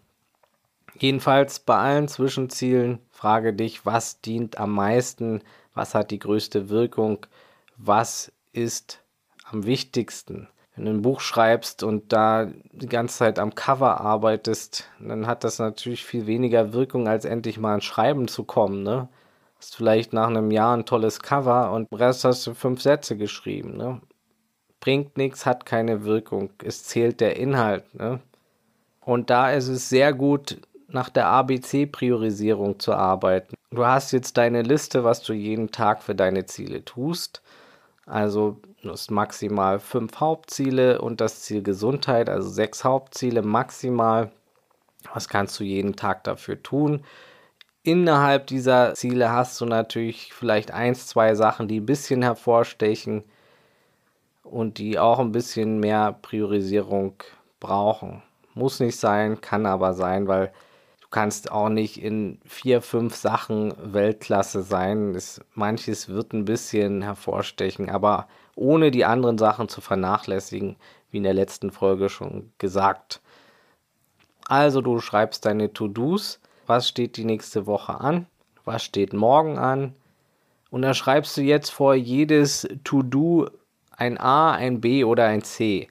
Jedenfalls 0.99 1.61
bei 1.61 1.79
allen 1.79 2.07
Zwischenzielen 2.07 2.99
frage 3.11 3.55
dich, 3.55 3.87
was 3.87 4.21
dient 4.21 4.59
am 4.59 4.75
meisten, 4.75 5.41
was 5.73 5.95
hat 5.95 6.11
die 6.11 6.19
größte 6.19 6.69
Wirkung, 6.69 7.25
was 7.79 8.33
ist 8.53 9.03
am 9.51 9.65
wichtigsten. 9.65 10.49
Wenn 10.77 10.85
du 10.85 10.91
ein 10.91 11.03
Buch 11.03 11.21
schreibst 11.21 11.83
und 11.83 12.13
da 12.13 12.51
die 12.71 12.87
ganze 12.87 13.17
Zeit 13.17 13.39
am 13.39 13.55
Cover 13.55 13.99
arbeitest, 14.03 14.85
dann 15.01 15.27
hat 15.27 15.43
das 15.43 15.59
natürlich 15.59 16.05
viel 16.05 16.27
weniger 16.27 16.75
Wirkung, 16.75 17.09
als 17.09 17.25
endlich 17.25 17.59
mal 17.59 17.77
ins 17.77 17.85
Schreiben 17.85 18.29
zu 18.29 18.45
kommen. 18.45 18.83
Ne? 18.83 19.09
Hast 19.57 19.75
vielleicht 19.75 20.13
nach 20.13 20.29
einem 20.29 20.51
Jahr 20.51 20.77
ein 20.77 20.85
tolles 20.85 21.21
Cover 21.21 21.73
und 21.73 21.89
im 21.91 21.97
Rest 21.97 22.25
hast 22.25 22.47
du 22.47 22.53
fünf 22.53 22.83
Sätze 22.83 23.17
geschrieben. 23.17 23.79
Ne? 23.79 24.03
Bringt 24.81 25.17
nichts, 25.17 25.47
hat 25.47 25.67
keine 25.67 26.05
Wirkung. 26.05 26.51
Es 26.65 26.85
zählt 26.85 27.21
der 27.21 27.37
Inhalt. 27.37 27.95
Ne? 27.95 28.21
Und 29.01 29.31
da 29.31 29.51
ist 29.51 29.69
es 29.69 29.89
sehr 29.89 30.13
gut, 30.13 30.59
nach 30.89 31.11
der 31.11 31.27
ABC-Priorisierung 31.27 32.79
zu 32.79 32.95
arbeiten. 32.95 33.55
Du 33.71 33.85
hast 33.85 34.13
jetzt 34.13 34.37
deine 34.37 34.63
Liste, 34.63 35.05
was 35.05 35.23
du 35.23 35.35
jeden 35.35 35.71
Tag 35.71 36.03
für 36.03 36.15
deine 36.15 36.47
Ziele 36.47 36.85
tust. 36.85 37.43
Also 38.07 38.59
du 38.83 38.91
hast 38.91 39.11
maximal 39.11 39.79
fünf 39.79 40.19
Hauptziele 40.19 41.01
und 41.01 41.21
das 41.21 41.43
Ziel 41.43 41.63
Gesundheit, 41.63 42.31
also 42.31 42.49
sechs 42.49 42.85
Hauptziele 42.85 43.43
maximal. 43.43 44.33
Was 45.13 45.29
kannst 45.29 45.61
du 45.61 45.65
jeden 45.65 45.95
Tag 45.95 46.25
dafür 46.25 46.63
tun? 46.63 47.05
Innerhalb 47.83 48.47
dieser 48.47 48.95
Ziele 48.95 49.31
hast 49.31 49.61
du 49.61 49.67
natürlich 49.67 50.33
vielleicht 50.33 50.71
eins, 50.71 51.07
zwei 51.07 51.35
Sachen, 51.35 51.69
die 51.69 51.81
ein 51.81 51.87
bisschen 51.87 52.23
hervorstechen 52.23 53.25
und 54.51 54.79
die 54.79 54.99
auch 54.99 55.19
ein 55.19 55.33
bisschen 55.33 55.81
mehr 55.81 56.17
Priorisierung 56.23 57.15
brauchen. 57.61 58.23
Muss 58.55 58.81
nicht 58.81 58.99
sein, 58.99 59.41
kann 59.41 59.67
aber 59.67 59.95
sein, 59.95 60.27
weil 60.27 60.53
du 61.01 61.09
kannst 61.11 61.53
auch 61.53 61.69
nicht 61.69 62.03
in 62.03 62.41
vier, 62.45 62.83
fünf 62.83 63.15
Sachen 63.15 63.75
Weltklasse 63.81 64.63
sein. 64.63 65.15
Es, 65.15 65.41
manches 65.55 66.09
wird 66.09 66.33
ein 66.33 66.45
bisschen 66.45 67.03
hervorstechen, 67.03 67.89
aber 67.91 68.29
ohne 68.57 68.91
die 68.91 69.05
anderen 69.05 69.39
Sachen 69.39 69.69
zu 69.69 69.81
vernachlässigen, 69.81 70.77
wie 71.11 71.19
in 71.19 71.23
der 71.23 71.35
letzten 71.35 71.71
Folge 71.71 72.09
schon 72.09 72.53
gesagt. 72.59 73.21
Also 74.47 74.81
du 74.81 75.01
schreibst 75.01 75.45
deine 75.45 75.73
To-Dos 75.73 76.41
was 76.69 76.87
steht 76.87 77.17
die 77.17 77.25
nächste 77.25 77.67
Woche 77.67 77.99
an, 77.99 78.27
was 78.65 78.85
steht 78.85 79.15
morgen 79.15 79.59
an. 79.59 79.95
Und 80.71 80.83
da 80.83 80.93
schreibst 80.93 81.37
du 81.39 81.41
jetzt 81.41 81.71
vor 81.71 81.95
jedes 81.95 82.69
To-Do 82.85 83.49
ein 83.99 84.17
A, 84.17 84.53
ein 84.53 84.81
B 84.81 85.05
oder 85.05 85.25
ein 85.27 85.43
C. 85.43 85.89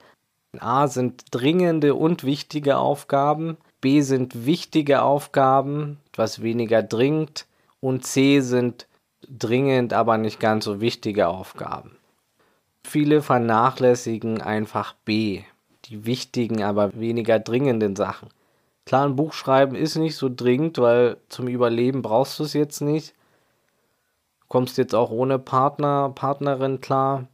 A 0.60 0.88
sind 0.88 1.26
dringende 1.32 1.94
und 1.94 2.24
wichtige 2.24 2.78
Aufgaben, 2.78 3.58
B 3.82 4.02
sind 4.02 4.46
wichtige 4.46 5.04
Aufgaben, 5.04 6.00
etwas 6.08 6.42
weniger 6.42 6.82
dringend 6.82 7.46
und 7.82 8.06
C 8.06 8.40
sind 8.40 8.88
dringend, 9.28 9.94
aber 9.94 10.18
nicht 10.18 10.40
ganz 10.40 10.66
so 10.66 10.80
wichtige 10.80 11.28
Aufgaben. 11.28 11.98
Viele 12.84 13.22
vernachlässigen 13.22 14.42
einfach 14.42 14.94
B, 15.06 15.44
die 15.86 16.06
wichtigen, 16.06 16.64
aber 16.64 16.98
weniger 16.98 17.40
dringenden 17.40 17.98
Sachen. 17.98 18.30
Klar, 18.86 19.06
ein 19.06 19.18
Buch 19.18 19.34
schreiben 19.34 19.76
ist 19.76 19.98
nicht 19.98 20.16
so 20.16 20.30
dringend, 20.34 20.78
weil 20.78 21.18
zum 21.28 21.50
Überleben 21.50 22.02
brauchst 22.02 22.40
du 22.40 22.46
es 22.46 22.54
jetzt 22.54 22.80
nicht. 22.80 23.14
Kommst 24.48 24.78
jetzt 24.78 24.96
auch 24.96 25.12
ohne 25.12 25.40
Partner, 25.40 26.10
Partnerin 26.16 26.80
klar. 26.80 27.28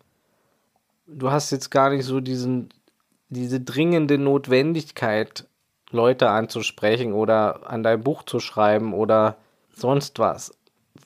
Du 1.16 1.32
hast 1.32 1.52
jetzt 1.52 1.70
gar 1.70 1.90
nicht 1.90 2.06
so 2.06 2.20
diesen, 2.20 2.70
diese 3.30 3.60
dringende 3.60 4.18
Notwendigkeit, 4.18 5.48
Leute 5.92 6.30
anzusprechen 6.30 7.14
oder 7.14 7.70
an 7.70 7.84
dein 7.84 8.02
Buch 8.02 8.24
zu 8.24 8.40
schreiben 8.40 8.94
oder 8.94 9.38
sonst 9.76 10.18
was. 10.20 10.58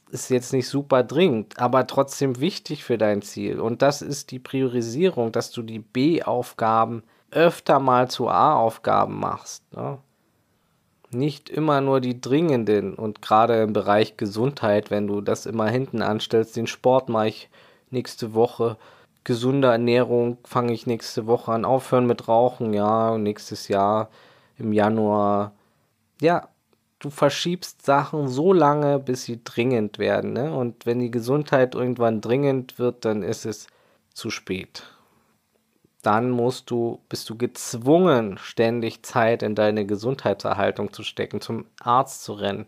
Ist 0.09 0.29
jetzt 0.29 0.53
nicht 0.53 0.69
super 0.69 1.03
dringend, 1.03 1.59
aber 1.59 1.85
trotzdem 1.85 2.39
wichtig 2.39 2.85
für 2.85 2.97
dein 2.97 3.21
Ziel. 3.21 3.59
Und 3.59 3.81
das 3.81 4.01
ist 4.01 4.31
die 4.31 4.39
Priorisierung, 4.39 5.33
dass 5.33 5.51
du 5.51 5.61
die 5.61 5.79
B-Aufgaben 5.79 7.03
öfter 7.31 7.79
mal 7.79 8.09
zu 8.09 8.29
A-Aufgaben 8.29 9.19
machst. 9.19 9.63
Ne? 9.73 9.99
nicht 11.11 11.49
immer 11.49 11.81
nur 11.81 12.01
die 12.01 12.19
dringenden 12.19 12.93
und 12.93 13.21
gerade 13.21 13.61
im 13.61 13.73
Bereich 13.73 14.17
Gesundheit, 14.17 14.91
wenn 14.91 15.07
du 15.07 15.21
das 15.21 15.45
immer 15.45 15.69
hinten 15.69 16.01
anstellst, 16.01 16.55
den 16.55 16.67
Sport 16.67 17.09
mache 17.09 17.29
ich 17.29 17.49
nächste 17.89 18.33
Woche, 18.33 18.77
gesunde 19.27 19.67
Ernährung 19.67 20.37
fange 20.45 20.71
ich 20.71 20.87
nächste 20.87 21.27
Woche 21.27 21.51
an, 21.51 21.65
aufhören 21.65 22.07
mit 22.07 22.29
Rauchen, 22.29 22.73
ja, 22.73 23.17
nächstes 23.17 23.67
Jahr 23.67 24.09
im 24.57 24.71
Januar. 24.71 25.51
Ja, 26.21 26.47
du 26.99 27.09
verschiebst 27.09 27.85
Sachen 27.85 28.29
so 28.29 28.53
lange, 28.53 28.99
bis 28.99 29.25
sie 29.25 29.43
dringend 29.43 29.99
werden, 29.99 30.31
ne? 30.31 30.53
Und 30.55 30.85
wenn 30.85 30.99
die 30.99 31.11
Gesundheit 31.11 31.75
irgendwann 31.75 32.21
dringend 32.21 32.79
wird, 32.79 33.03
dann 33.03 33.21
ist 33.21 33.45
es 33.45 33.67
zu 34.13 34.29
spät 34.29 34.83
dann 36.07 36.29
musst 36.29 36.71
du, 36.71 37.01
bist 37.09 37.29
du 37.29 37.37
gezwungen, 37.37 38.37
ständig 38.37 39.03
Zeit 39.03 39.43
in 39.43 39.55
deine 39.55 39.85
Gesundheitserhaltung 39.85 40.93
zu 40.93 41.03
stecken, 41.03 41.41
zum 41.41 41.65
Arzt 41.81 42.23
zu 42.23 42.31
rennen. 42.31 42.67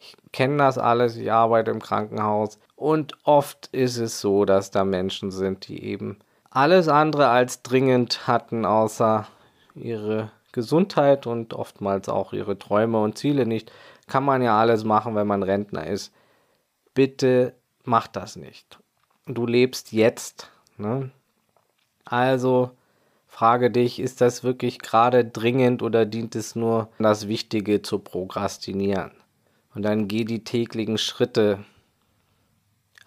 Ich 0.00 0.16
kenne 0.32 0.56
das 0.56 0.76
alles, 0.76 1.16
ich 1.16 1.30
arbeite 1.30 1.70
im 1.70 1.80
Krankenhaus 1.80 2.58
und 2.80 3.12
oft 3.24 3.68
ist 3.72 3.98
es 3.98 4.22
so, 4.22 4.46
dass 4.46 4.70
da 4.70 4.84
Menschen 4.84 5.30
sind, 5.30 5.68
die 5.68 5.84
eben 5.84 6.18
alles 6.50 6.88
andere 6.88 7.28
als 7.28 7.62
dringend 7.62 8.26
hatten, 8.26 8.64
außer 8.64 9.26
ihre 9.74 10.30
Gesundheit 10.52 11.26
und 11.26 11.52
oftmals 11.52 12.08
auch 12.08 12.32
ihre 12.32 12.58
Träume 12.58 13.02
und 13.02 13.18
Ziele 13.18 13.44
nicht. 13.44 13.70
Kann 14.06 14.24
man 14.24 14.40
ja 14.40 14.58
alles 14.58 14.84
machen, 14.84 15.14
wenn 15.14 15.26
man 15.26 15.42
Rentner 15.42 15.86
ist. 15.86 16.12
Bitte 16.94 17.54
mach 17.84 18.06
das 18.08 18.36
nicht. 18.36 18.78
Du 19.26 19.44
lebst 19.44 19.92
jetzt. 19.92 20.50
Ne? 20.78 21.10
Also 22.06 22.70
frage 23.26 23.70
dich, 23.70 24.00
ist 24.00 24.22
das 24.22 24.42
wirklich 24.42 24.78
gerade 24.78 25.26
dringend 25.26 25.82
oder 25.82 26.06
dient 26.06 26.34
es 26.34 26.56
nur, 26.56 26.88
das 26.98 27.28
Wichtige 27.28 27.82
zu 27.82 27.98
prokrastinieren? 27.98 29.12
Und 29.74 29.82
dann 29.82 30.08
geh 30.08 30.24
die 30.24 30.44
täglichen 30.44 30.96
Schritte. 30.96 31.62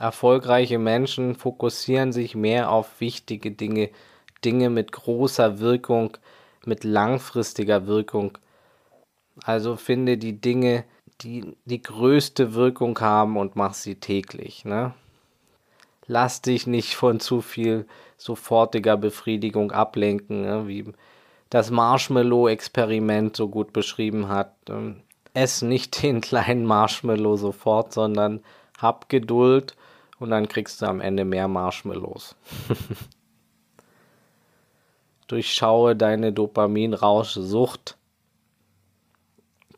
Erfolgreiche 0.03 0.79
Menschen 0.79 1.33
fokussieren 1.33 2.11
sich 2.11 2.35
mehr 2.35 2.69
auf 2.71 2.99
wichtige 2.99 3.51
Dinge, 3.51 3.89
Dinge 4.43 4.69
mit 4.69 4.91
großer 4.91 5.59
Wirkung, 5.59 6.17
mit 6.65 6.83
langfristiger 6.83 7.87
Wirkung. 7.87 8.37
Also 9.45 9.77
finde 9.77 10.17
die 10.17 10.41
Dinge, 10.41 10.83
die 11.21 11.55
die 11.63 11.81
größte 11.81 12.53
Wirkung 12.53 12.99
haben 12.99 13.37
und 13.37 13.55
mach 13.55 13.73
sie 13.73 13.95
täglich. 13.95 14.65
Ne? 14.65 14.93
Lass 16.05 16.41
dich 16.41 16.67
nicht 16.67 16.95
von 16.95 17.21
zu 17.21 17.39
viel 17.39 17.87
sofortiger 18.17 18.97
Befriedigung 18.97 19.71
ablenken, 19.71 20.41
ne? 20.41 20.67
wie 20.67 20.83
das 21.49 21.71
Marshmallow-Experiment 21.71 23.37
so 23.37 23.47
gut 23.47 23.71
beschrieben 23.71 24.27
hat. 24.27 24.53
Ähm, 24.67 25.03
ess 25.33 25.61
nicht 25.61 26.03
den 26.03 26.19
kleinen 26.19 26.65
Marshmallow 26.65 27.37
sofort, 27.37 27.93
sondern 27.93 28.43
hab 28.77 29.07
Geduld 29.07 29.77
und 30.23 30.29
dann 30.29 30.47
kriegst 30.47 30.81
du 30.81 30.85
am 30.85 31.01
Ende 31.01 31.25
mehr 31.25 31.49
Marshmallows. 31.49 32.37
Durchschaue 35.27 35.97
deine 35.97 36.31
Dopaminrauschsucht. 36.31 37.97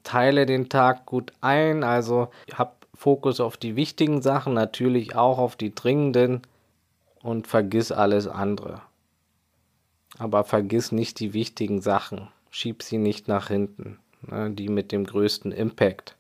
Teile 0.04 0.46
den 0.46 0.70
Tag 0.70 1.08
gut 1.08 1.34
ein, 1.42 1.84
also 1.84 2.30
hab 2.54 2.86
Fokus 2.94 3.40
auf 3.40 3.58
die 3.58 3.76
wichtigen 3.76 4.22
Sachen, 4.22 4.54
natürlich 4.54 5.16
auch 5.16 5.40
auf 5.40 5.56
die 5.56 5.74
dringenden 5.74 6.44
und 7.24 7.48
vergiss 7.48 7.92
alles 7.92 8.28
andere. 8.28 8.84
Aber 10.20 10.44
vergiss 10.44 10.92
nicht 10.92 11.20
die 11.20 11.34
wichtigen 11.34 11.82
Sachen. 11.82 12.28
Schieb 12.52 12.84
sie 12.84 13.00
nicht 13.00 13.28
nach 13.28 13.48
hinten. 13.48 13.98
Ne, 14.22 14.52
die 14.52 14.70
mit 14.70 14.92
dem 14.92 15.06
größten 15.06 15.52
Impact. 15.52 16.16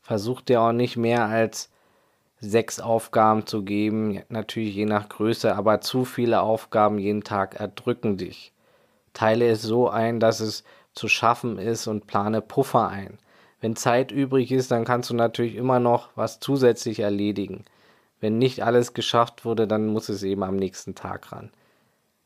Versuch 0.00 0.40
dir 0.40 0.62
auch 0.62 0.72
nicht 0.72 0.96
mehr 0.96 1.26
als 1.26 1.70
sechs 2.40 2.80
Aufgaben 2.80 3.46
zu 3.46 3.62
geben, 3.62 4.22
natürlich 4.28 4.74
je 4.74 4.86
nach 4.86 5.08
Größe, 5.08 5.54
aber 5.54 5.80
zu 5.80 6.04
viele 6.04 6.40
Aufgaben 6.40 6.98
jeden 6.98 7.22
Tag 7.22 7.60
erdrücken 7.60 8.16
dich. 8.16 8.52
Teile 9.12 9.48
es 9.48 9.62
so 9.62 9.88
ein, 9.88 10.20
dass 10.20 10.40
es 10.40 10.64
zu 10.94 11.08
schaffen 11.08 11.58
ist 11.58 11.86
und 11.86 12.06
plane 12.06 12.40
Puffer 12.40 12.88
ein. 12.88 13.18
Wenn 13.60 13.76
Zeit 13.76 14.10
übrig 14.10 14.52
ist, 14.52 14.70
dann 14.70 14.84
kannst 14.84 15.10
du 15.10 15.14
natürlich 15.14 15.54
immer 15.54 15.80
noch 15.80 16.08
was 16.14 16.40
zusätzlich 16.40 17.00
erledigen. 17.00 17.64
Wenn 18.20 18.38
nicht 18.38 18.62
alles 18.62 18.94
geschafft 18.94 19.44
wurde, 19.44 19.66
dann 19.66 19.86
muss 19.86 20.08
es 20.08 20.22
eben 20.22 20.42
am 20.42 20.56
nächsten 20.56 20.94
Tag 20.94 21.32
ran. 21.32 21.50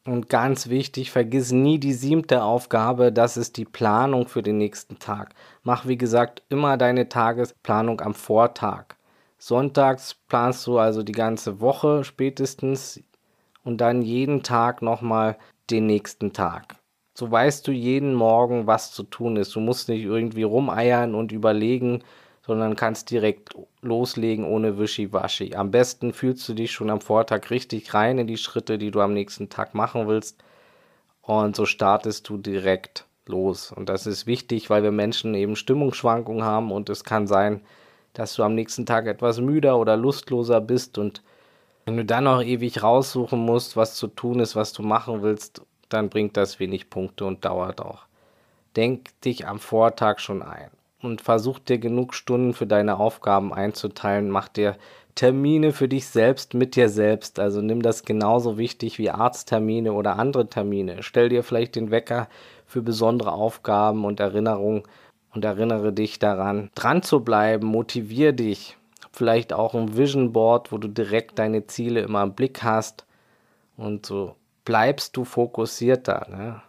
Und 0.07 0.29
ganz 0.29 0.69
wichtig, 0.69 1.11
vergiss 1.11 1.51
nie 1.51 1.79
die 1.79 1.95
siebte 1.95 2.43
Aufgabe, 2.43 3.11
das 3.11 3.37
ist 3.37 3.57
die 3.57 3.65
Planung 3.65 4.29
für 4.29 4.43
den 4.43 4.59
nächsten 4.59 4.99
Tag. 4.99 5.35
Mach 5.63 5.87
wie 5.87 5.97
gesagt 5.97 6.43
immer 6.51 6.77
deine 6.77 7.09
Tagesplanung 7.09 8.01
am 8.01 8.15
Vortag. 8.15 8.97
Sonntags 9.47 10.15
planst 10.15 10.67
du 10.67 10.79
also 10.79 11.03
die 11.03 11.13
ganze 11.13 11.61
Woche 11.61 12.03
spätestens 12.03 13.05
und 13.63 13.83
dann 13.83 14.01
jeden 14.01 14.43
Tag 14.43 14.81
nochmal 14.81 15.37
den 15.71 15.85
nächsten 15.85 16.33
Tag. 16.33 16.77
So 17.13 17.31
weißt 17.31 17.69
du 17.69 17.71
jeden 17.71 18.15
Morgen, 18.15 18.67
was 18.67 18.93
zu 18.93 19.03
tun 19.03 19.37
ist. 19.37 19.55
Du 19.55 19.61
musst 19.61 19.91
nicht 19.91 20.03
irgendwie 20.03 20.45
rumeiern 20.45 21.15
und 21.15 21.31
überlegen, 21.31 22.03
sondern 22.41 22.75
kannst 22.75 23.11
direkt 23.11 23.55
loslegen 23.83 24.47
ohne 24.47 24.79
Wischiwaschi. 24.79 25.55
Am 25.55 25.71
besten 25.71 26.15
fühlst 26.15 26.49
du 26.49 26.55
dich 26.55 26.73
schon 26.73 26.89
am 26.89 27.03
Vortag 27.03 27.51
richtig 27.51 27.93
rein 27.93 28.17
in 28.17 28.27
die 28.27 28.39
Schritte, 28.39 28.79
die 28.79 28.91
du 28.91 29.03
am 29.03 29.13
nächsten 29.13 29.51
Tag 29.51 29.75
machen 29.75 30.09
willst. 30.09 30.43
Und 31.21 31.55
so 31.55 31.67
startest 31.67 32.31
du 32.31 32.39
direkt 32.39 33.05
los. 33.27 33.73
Und 33.73 33.91
das 33.91 34.07
ist 34.07 34.27
wichtig, 34.27 34.71
weil 34.71 34.83
wir 34.83 34.91
Menschen 34.91 35.35
eben 35.35 35.55
Stimmungsschwankungen 35.55 36.45
haben 36.45 36.73
und 36.73 36.89
es 36.89 37.05
kann 37.05 37.27
sein, 37.27 37.61
dass 38.15 38.35
du 38.35 38.43
am 38.43 38.55
nächsten 38.55 38.87
Tag 38.87 39.07
etwas 39.07 39.41
müder 39.41 39.79
oder 39.79 39.97
lustloser 39.97 40.61
bist 40.61 40.99
und 40.99 41.23
wenn 41.85 41.99
du 41.99 42.05
dann 42.05 42.25
noch 42.25 42.43
ewig 42.43 42.83
raussuchen 42.83 43.39
musst, 43.39 43.77
was 43.77 43.97
zu 43.97 44.07
tun 44.07 44.41
ist, 44.41 44.57
was 44.57 44.73
du 44.73 44.83
machen 44.83 45.23
willst, 45.23 45.61
dann 45.91 46.09
bringt 46.09 46.37
das 46.37 46.59
wenig 46.59 46.89
Punkte 46.89 47.27
und 47.27 47.45
dauert 47.45 47.81
auch. 47.81 48.07
Denk 48.75 49.21
dich 49.21 49.47
am 49.47 49.59
Vortag 49.59 50.19
schon 50.19 50.43
ein 50.43 50.71
und 51.03 51.21
versuch 51.21 51.59
dir 51.59 51.79
genug 51.79 52.15
Stunden 52.15 52.55
für 52.55 52.67
deine 52.67 52.99
Aufgaben 52.99 53.53
einzuteilen. 53.53 54.31
Mach 54.31 54.49
dir 54.49 54.77
Termine 55.15 55.73
für 55.73 55.87
dich 55.87 56.09
selbst 56.09 56.55
mit 56.55 56.75
dir 56.75 56.89
selbst. 56.89 57.39
Also 57.39 57.61
nimm 57.61 57.83
das 57.83 58.05
genauso 58.05 58.59
wichtig 58.59 58.99
wie 58.99 59.11
Arzttermine 59.11 59.93
oder 59.93 60.19
andere 60.19 60.49
Termine. 60.49 61.03
Stell 61.03 61.29
dir 61.29 61.45
vielleicht 61.45 61.77
den 61.77 61.91
Wecker 61.91 62.29
für 62.67 62.83
besondere 62.83 63.33
Aufgaben 63.33 64.05
und 64.05 64.19
Erinnerungen 64.19 64.83
und 65.35 65.45
erinnere 65.45 65.93
dich 65.93 66.19
daran, 66.19 66.71
dran 66.75 67.03
zu 67.03 67.21
bleiben, 67.21 67.67
motivier 67.67 68.33
dich. 68.33 68.77
Vielleicht 69.13 69.53
auch 69.53 69.75
ein 69.75 69.97
Vision 69.97 70.33
Board, 70.33 70.73
wo 70.73 70.79
du 70.79 70.89
direkt 70.89 71.39
deine 71.39 71.67
Ziele 71.67 72.01
immer 72.01 72.23
im 72.23 72.35
Blick 72.35 72.63
hast 72.63 73.05
und 73.77 74.07
so 74.07 74.37
bleibst 74.65 75.17
du 75.17 75.25
fokussierter. 75.25 76.27
Ne? 76.31 76.63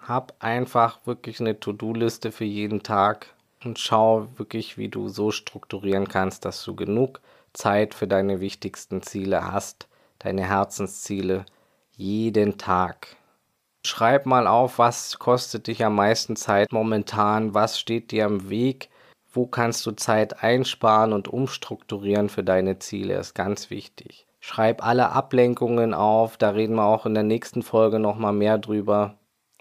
Hab 0.00 0.34
einfach 0.40 1.00
wirklich 1.04 1.40
eine 1.40 1.58
To-Do-Liste 1.58 2.32
für 2.32 2.44
jeden 2.44 2.82
Tag 2.82 3.34
und 3.64 3.78
schau 3.78 4.28
wirklich, 4.36 4.78
wie 4.78 4.88
du 4.88 5.08
so 5.08 5.30
strukturieren 5.30 6.08
kannst, 6.08 6.44
dass 6.44 6.64
du 6.64 6.74
genug 6.74 7.20
Zeit 7.52 7.94
für 7.94 8.06
deine 8.06 8.40
wichtigsten 8.40 9.02
Ziele 9.02 9.50
hast, 9.50 9.88
deine 10.18 10.48
Herzensziele, 10.48 11.46
jeden 11.96 12.58
Tag. 12.58 13.16
Schreib 13.86 14.26
mal 14.26 14.48
auf, 14.48 14.80
was 14.80 15.20
kostet 15.20 15.68
dich 15.68 15.84
am 15.84 15.94
meisten 15.94 16.34
Zeit 16.34 16.72
momentan, 16.72 17.54
was 17.54 17.78
steht 17.78 18.10
dir 18.10 18.26
am 18.26 18.50
Weg, 18.50 18.88
wo 19.32 19.46
kannst 19.46 19.86
du 19.86 19.92
Zeit 19.92 20.42
einsparen 20.42 21.12
und 21.12 21.28
umstrukturieren 21.28 22.28
für 22.28 22.42
deine 22.42 22.80
Ziele, 22.80 23.14
ist 23.14 23.34
ganz 23.34 23.70
wichtig. 23.70 24.26
Schreib 24.40 24.84
alle 24.84 25.12
Ablenkungen 25.12 25.94
auf, 25.94 26.36
da 26.36 26.50
reden 26.50 26.74
wir 26.74 26.84
auch 26.84 27.06
in 27.06 27.14
der 27.14 27.22
nächsten 27.22 27.62
Folge 27.62 28.00
nochmal 28.00 28.32
mehr 28.32 28.58
drüber. 28.58 29.14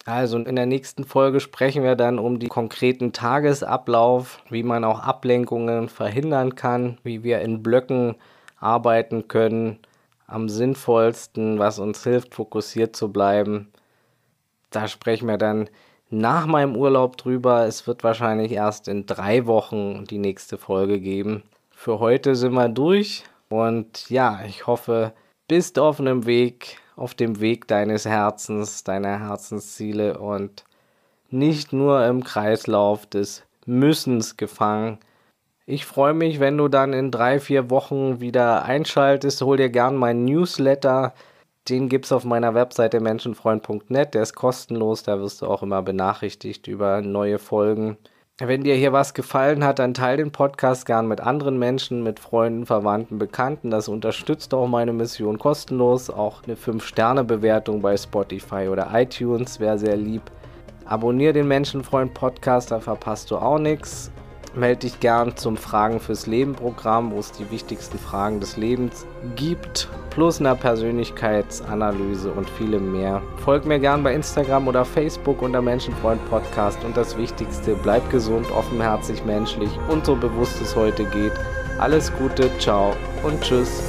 Also 0.05 0.39
in 0.39 0.55
der 0.55 0.65
nächsten 0.65 1.03
Folge 1.03 1.39
sprechen 1.39 1.83
wir 1.83 1.95
dann 1.95 2.17
um 2.17 2.39
die 2.39 2.47
konkreten 2.47 3.13
Tagesablauf, 3.13 4.41
wie 4.49 4.63
man 4.63 4.83
auch 4.85 5.01
Ablenkungen 5.01 5.87
verhindern 5.87 6.55
kann, 6.55 6.97
wie 7.03 7.23
wir 7.23 7.41
in 7.41 7.61
Blöcken 7.61 8.15
arbeiten 8.59 9.27
können, 9.27 9.77
am 10.25 10.49
sinnvollsten, 10.49 11.59
was 11.59 11.77
uns 11.77 12.03
hilft, 12.03 12.33
fokussiert 12.33 12.95
zu 12.95 13.11
bleiben. 13.11 13.71
Da 14.75 14.89
sprechen 14.89 15.29
wir 15.29 15.37
dann 15.37 15.69
nach 16.09 16.45
meinem 16.47 16.75
Urlaub 16.75 17.15
drüber. 17.15 17.65
Es 17.65 17.87
wird 17.87 18.03
wahrscheinlich 18.03 18.51
erst 18.51 18.89
in 18.89 19.05
drei 19.05 19.45
Wochen 19.45 20.03
die 20.03 20.17
nächste 20.17 20.57
Folge 20.57 20.99
geben. 20.99 21.43
Für 21.71 21.99
heute 21.99 22.35
sind 22.35 22.53
wir 22.53 22.67
durch 22.67 23.23
und 23.47 24.09
ja, 24.09 24.41
ich 24.45 24.67
hoffe, 24.67 25.13
bist 25.47 25.79
auf 25.79 26.01
einem 26.01 26.25
Weg, 26.25 26.77
auf 26.97 27.13
dem 27.13 27.39
Weg 27.39 27.69
deines 27.69 28.05
Herzens, 28.05 28.83
deiner 28.83 29.19
Herzensziele 29.19 30.19
und 30.19 30.65
nicht 31.29 31.71
nur 31.71 32.05
im 32.05 32.23
Kreislauf 32.23 33.05
des 33.05 33.43
Müssens 33.65 34.35
gefangen. 34.35 34.99
Ich 35.65 35.85
freue 35.85 36.13
mich, 36.13 36.41
wenn 36.41 36.57
du 36.57 36.67
dann 36.67 36.91
in 36.91 37.11
drei, 37.11 37.39
vier 37.39 37.69
Wochen 37.69 38.19
wieder 38.19 38.65
einschaltest. 38.65 39.41
Hol 39.41 39.55
dir 39.55 39.69
gern 39.69 39.95
meinen 39.95 40.25
Newsletter. 40.25 41.13
Den 41.67 41.89
gibt 41.89 42.05
es 42.05 42.11
auf 42.11 42.25
meiner 42.25 42.53
Webseite 42.53 42.99
menschenfreund.net. 42.99 44.13
Der 44.13 44.21
ist 44.21 44.35
kostenlos. 44.35 45.01
Da 45.01 45.19
wirst 45.19 45.41
du 45.41 45.47
auch 45.47 45.63
immer 45.63 45.81
benachrichtigt 45.81 46.67
über 46.67 47.01
neue 47.01 47.39
Folgen. 47.39 47.97
Wenn 48.37 48.63
dir 48.63 48.75
hier 48.75 48.93
was 48.93 49.15
gefallen 49.15 49.63
hat, 49.63 49.79
dann 49.79 49.95
teile 49.95 50.17
den 50.17 50.31
Podcast 50.31 50.85
gern 50.85 51.07
mit 51.07 51.21
anderen 51.21 51.57
Menschen, 51.57 52.03
mit 52.03 52.19
Freunden, 52.19 52.67
Verwandten, 52.67 53.17
Bekannten. 53.17 53.71
Das 53.71 53.87
unterstützt 53.87 54.53
auch 54.53 54.67
meine 54.67 54.93
Mission 54.93 55.39
kostenlos. 55.39 56.11
Auch 56.11 56.43
eine 56.43 56.55
5-Sterne-Bewertung 56.55 57.81
bei 57.81 57.97
Spotify 57.97 58.67
oder 58.67 58.91
iTunes 58.93 59.59
wäre 59.59 59.79
sehr 59.79 59.97
lieb. 59.97 60.21
Abonnier 60.85 61.33
den 61.33 61.47
Menschenfreund 61.47 62.13
Podcast, 62.13 62.69
da 62.69 62.79
verpasst 62.79 63.31
du 63.31 63.37
auch 63.37 63.57
nichts 63.57 64.11
melde 64.55 64.81
dich 64.81 64.99
gern 64.99 65.35
zum 65.35 65.57
Fragen 65.57 65.99
fürs 65.99 66.27
Leben 66.27 66.53
Programm, 66.53 67.11
wo 67.11 67.19
es 67.19 67.31
die 67.31 67.49
wichtigsten 67.51 67.97
Fragen 67.97 68.39
des 68.39 68.57
Lebens 68.57 69.05
gibt, 69.35 69.89
plus 70.09 70.39
einer 70.39 70.55
Persönlichkeitsanalyse 70.55 72.31
und 72.31 72.49
vielem 72.49 72.91
mehr. 72.91 73.21
Folg 73.43 73.65
mir 73.65 73.79
gern 73.79 74.03
bei 74.03 74.13
Instagram 74.13 74.67
oder 74.67 74.85
Facebook 74.85 75.41
unter 75.41 75.61
Menschenfreund 75.61 76.23
Podcast 76.29 76.83
und 76.83 76.95
das 76.95 77.17
Wichtigste, 77.17 77.75
bleib 77.75 78.09
gesund, 78.09 78.49
offenherzig, 78.51 79.25
menschlich 79.25 79.71
und 79.89 80.05
so 80.05 80.15
bewusst 80.15 80.61
es 80.61 80.75
heute 80.75 81.05
geht. 81.05 81.33
Alles 81.79 82.11
Gute, 82.17 82.49
ciao 82.59 82.95
und 83.23 83.41
tschüss. 83.41 83.83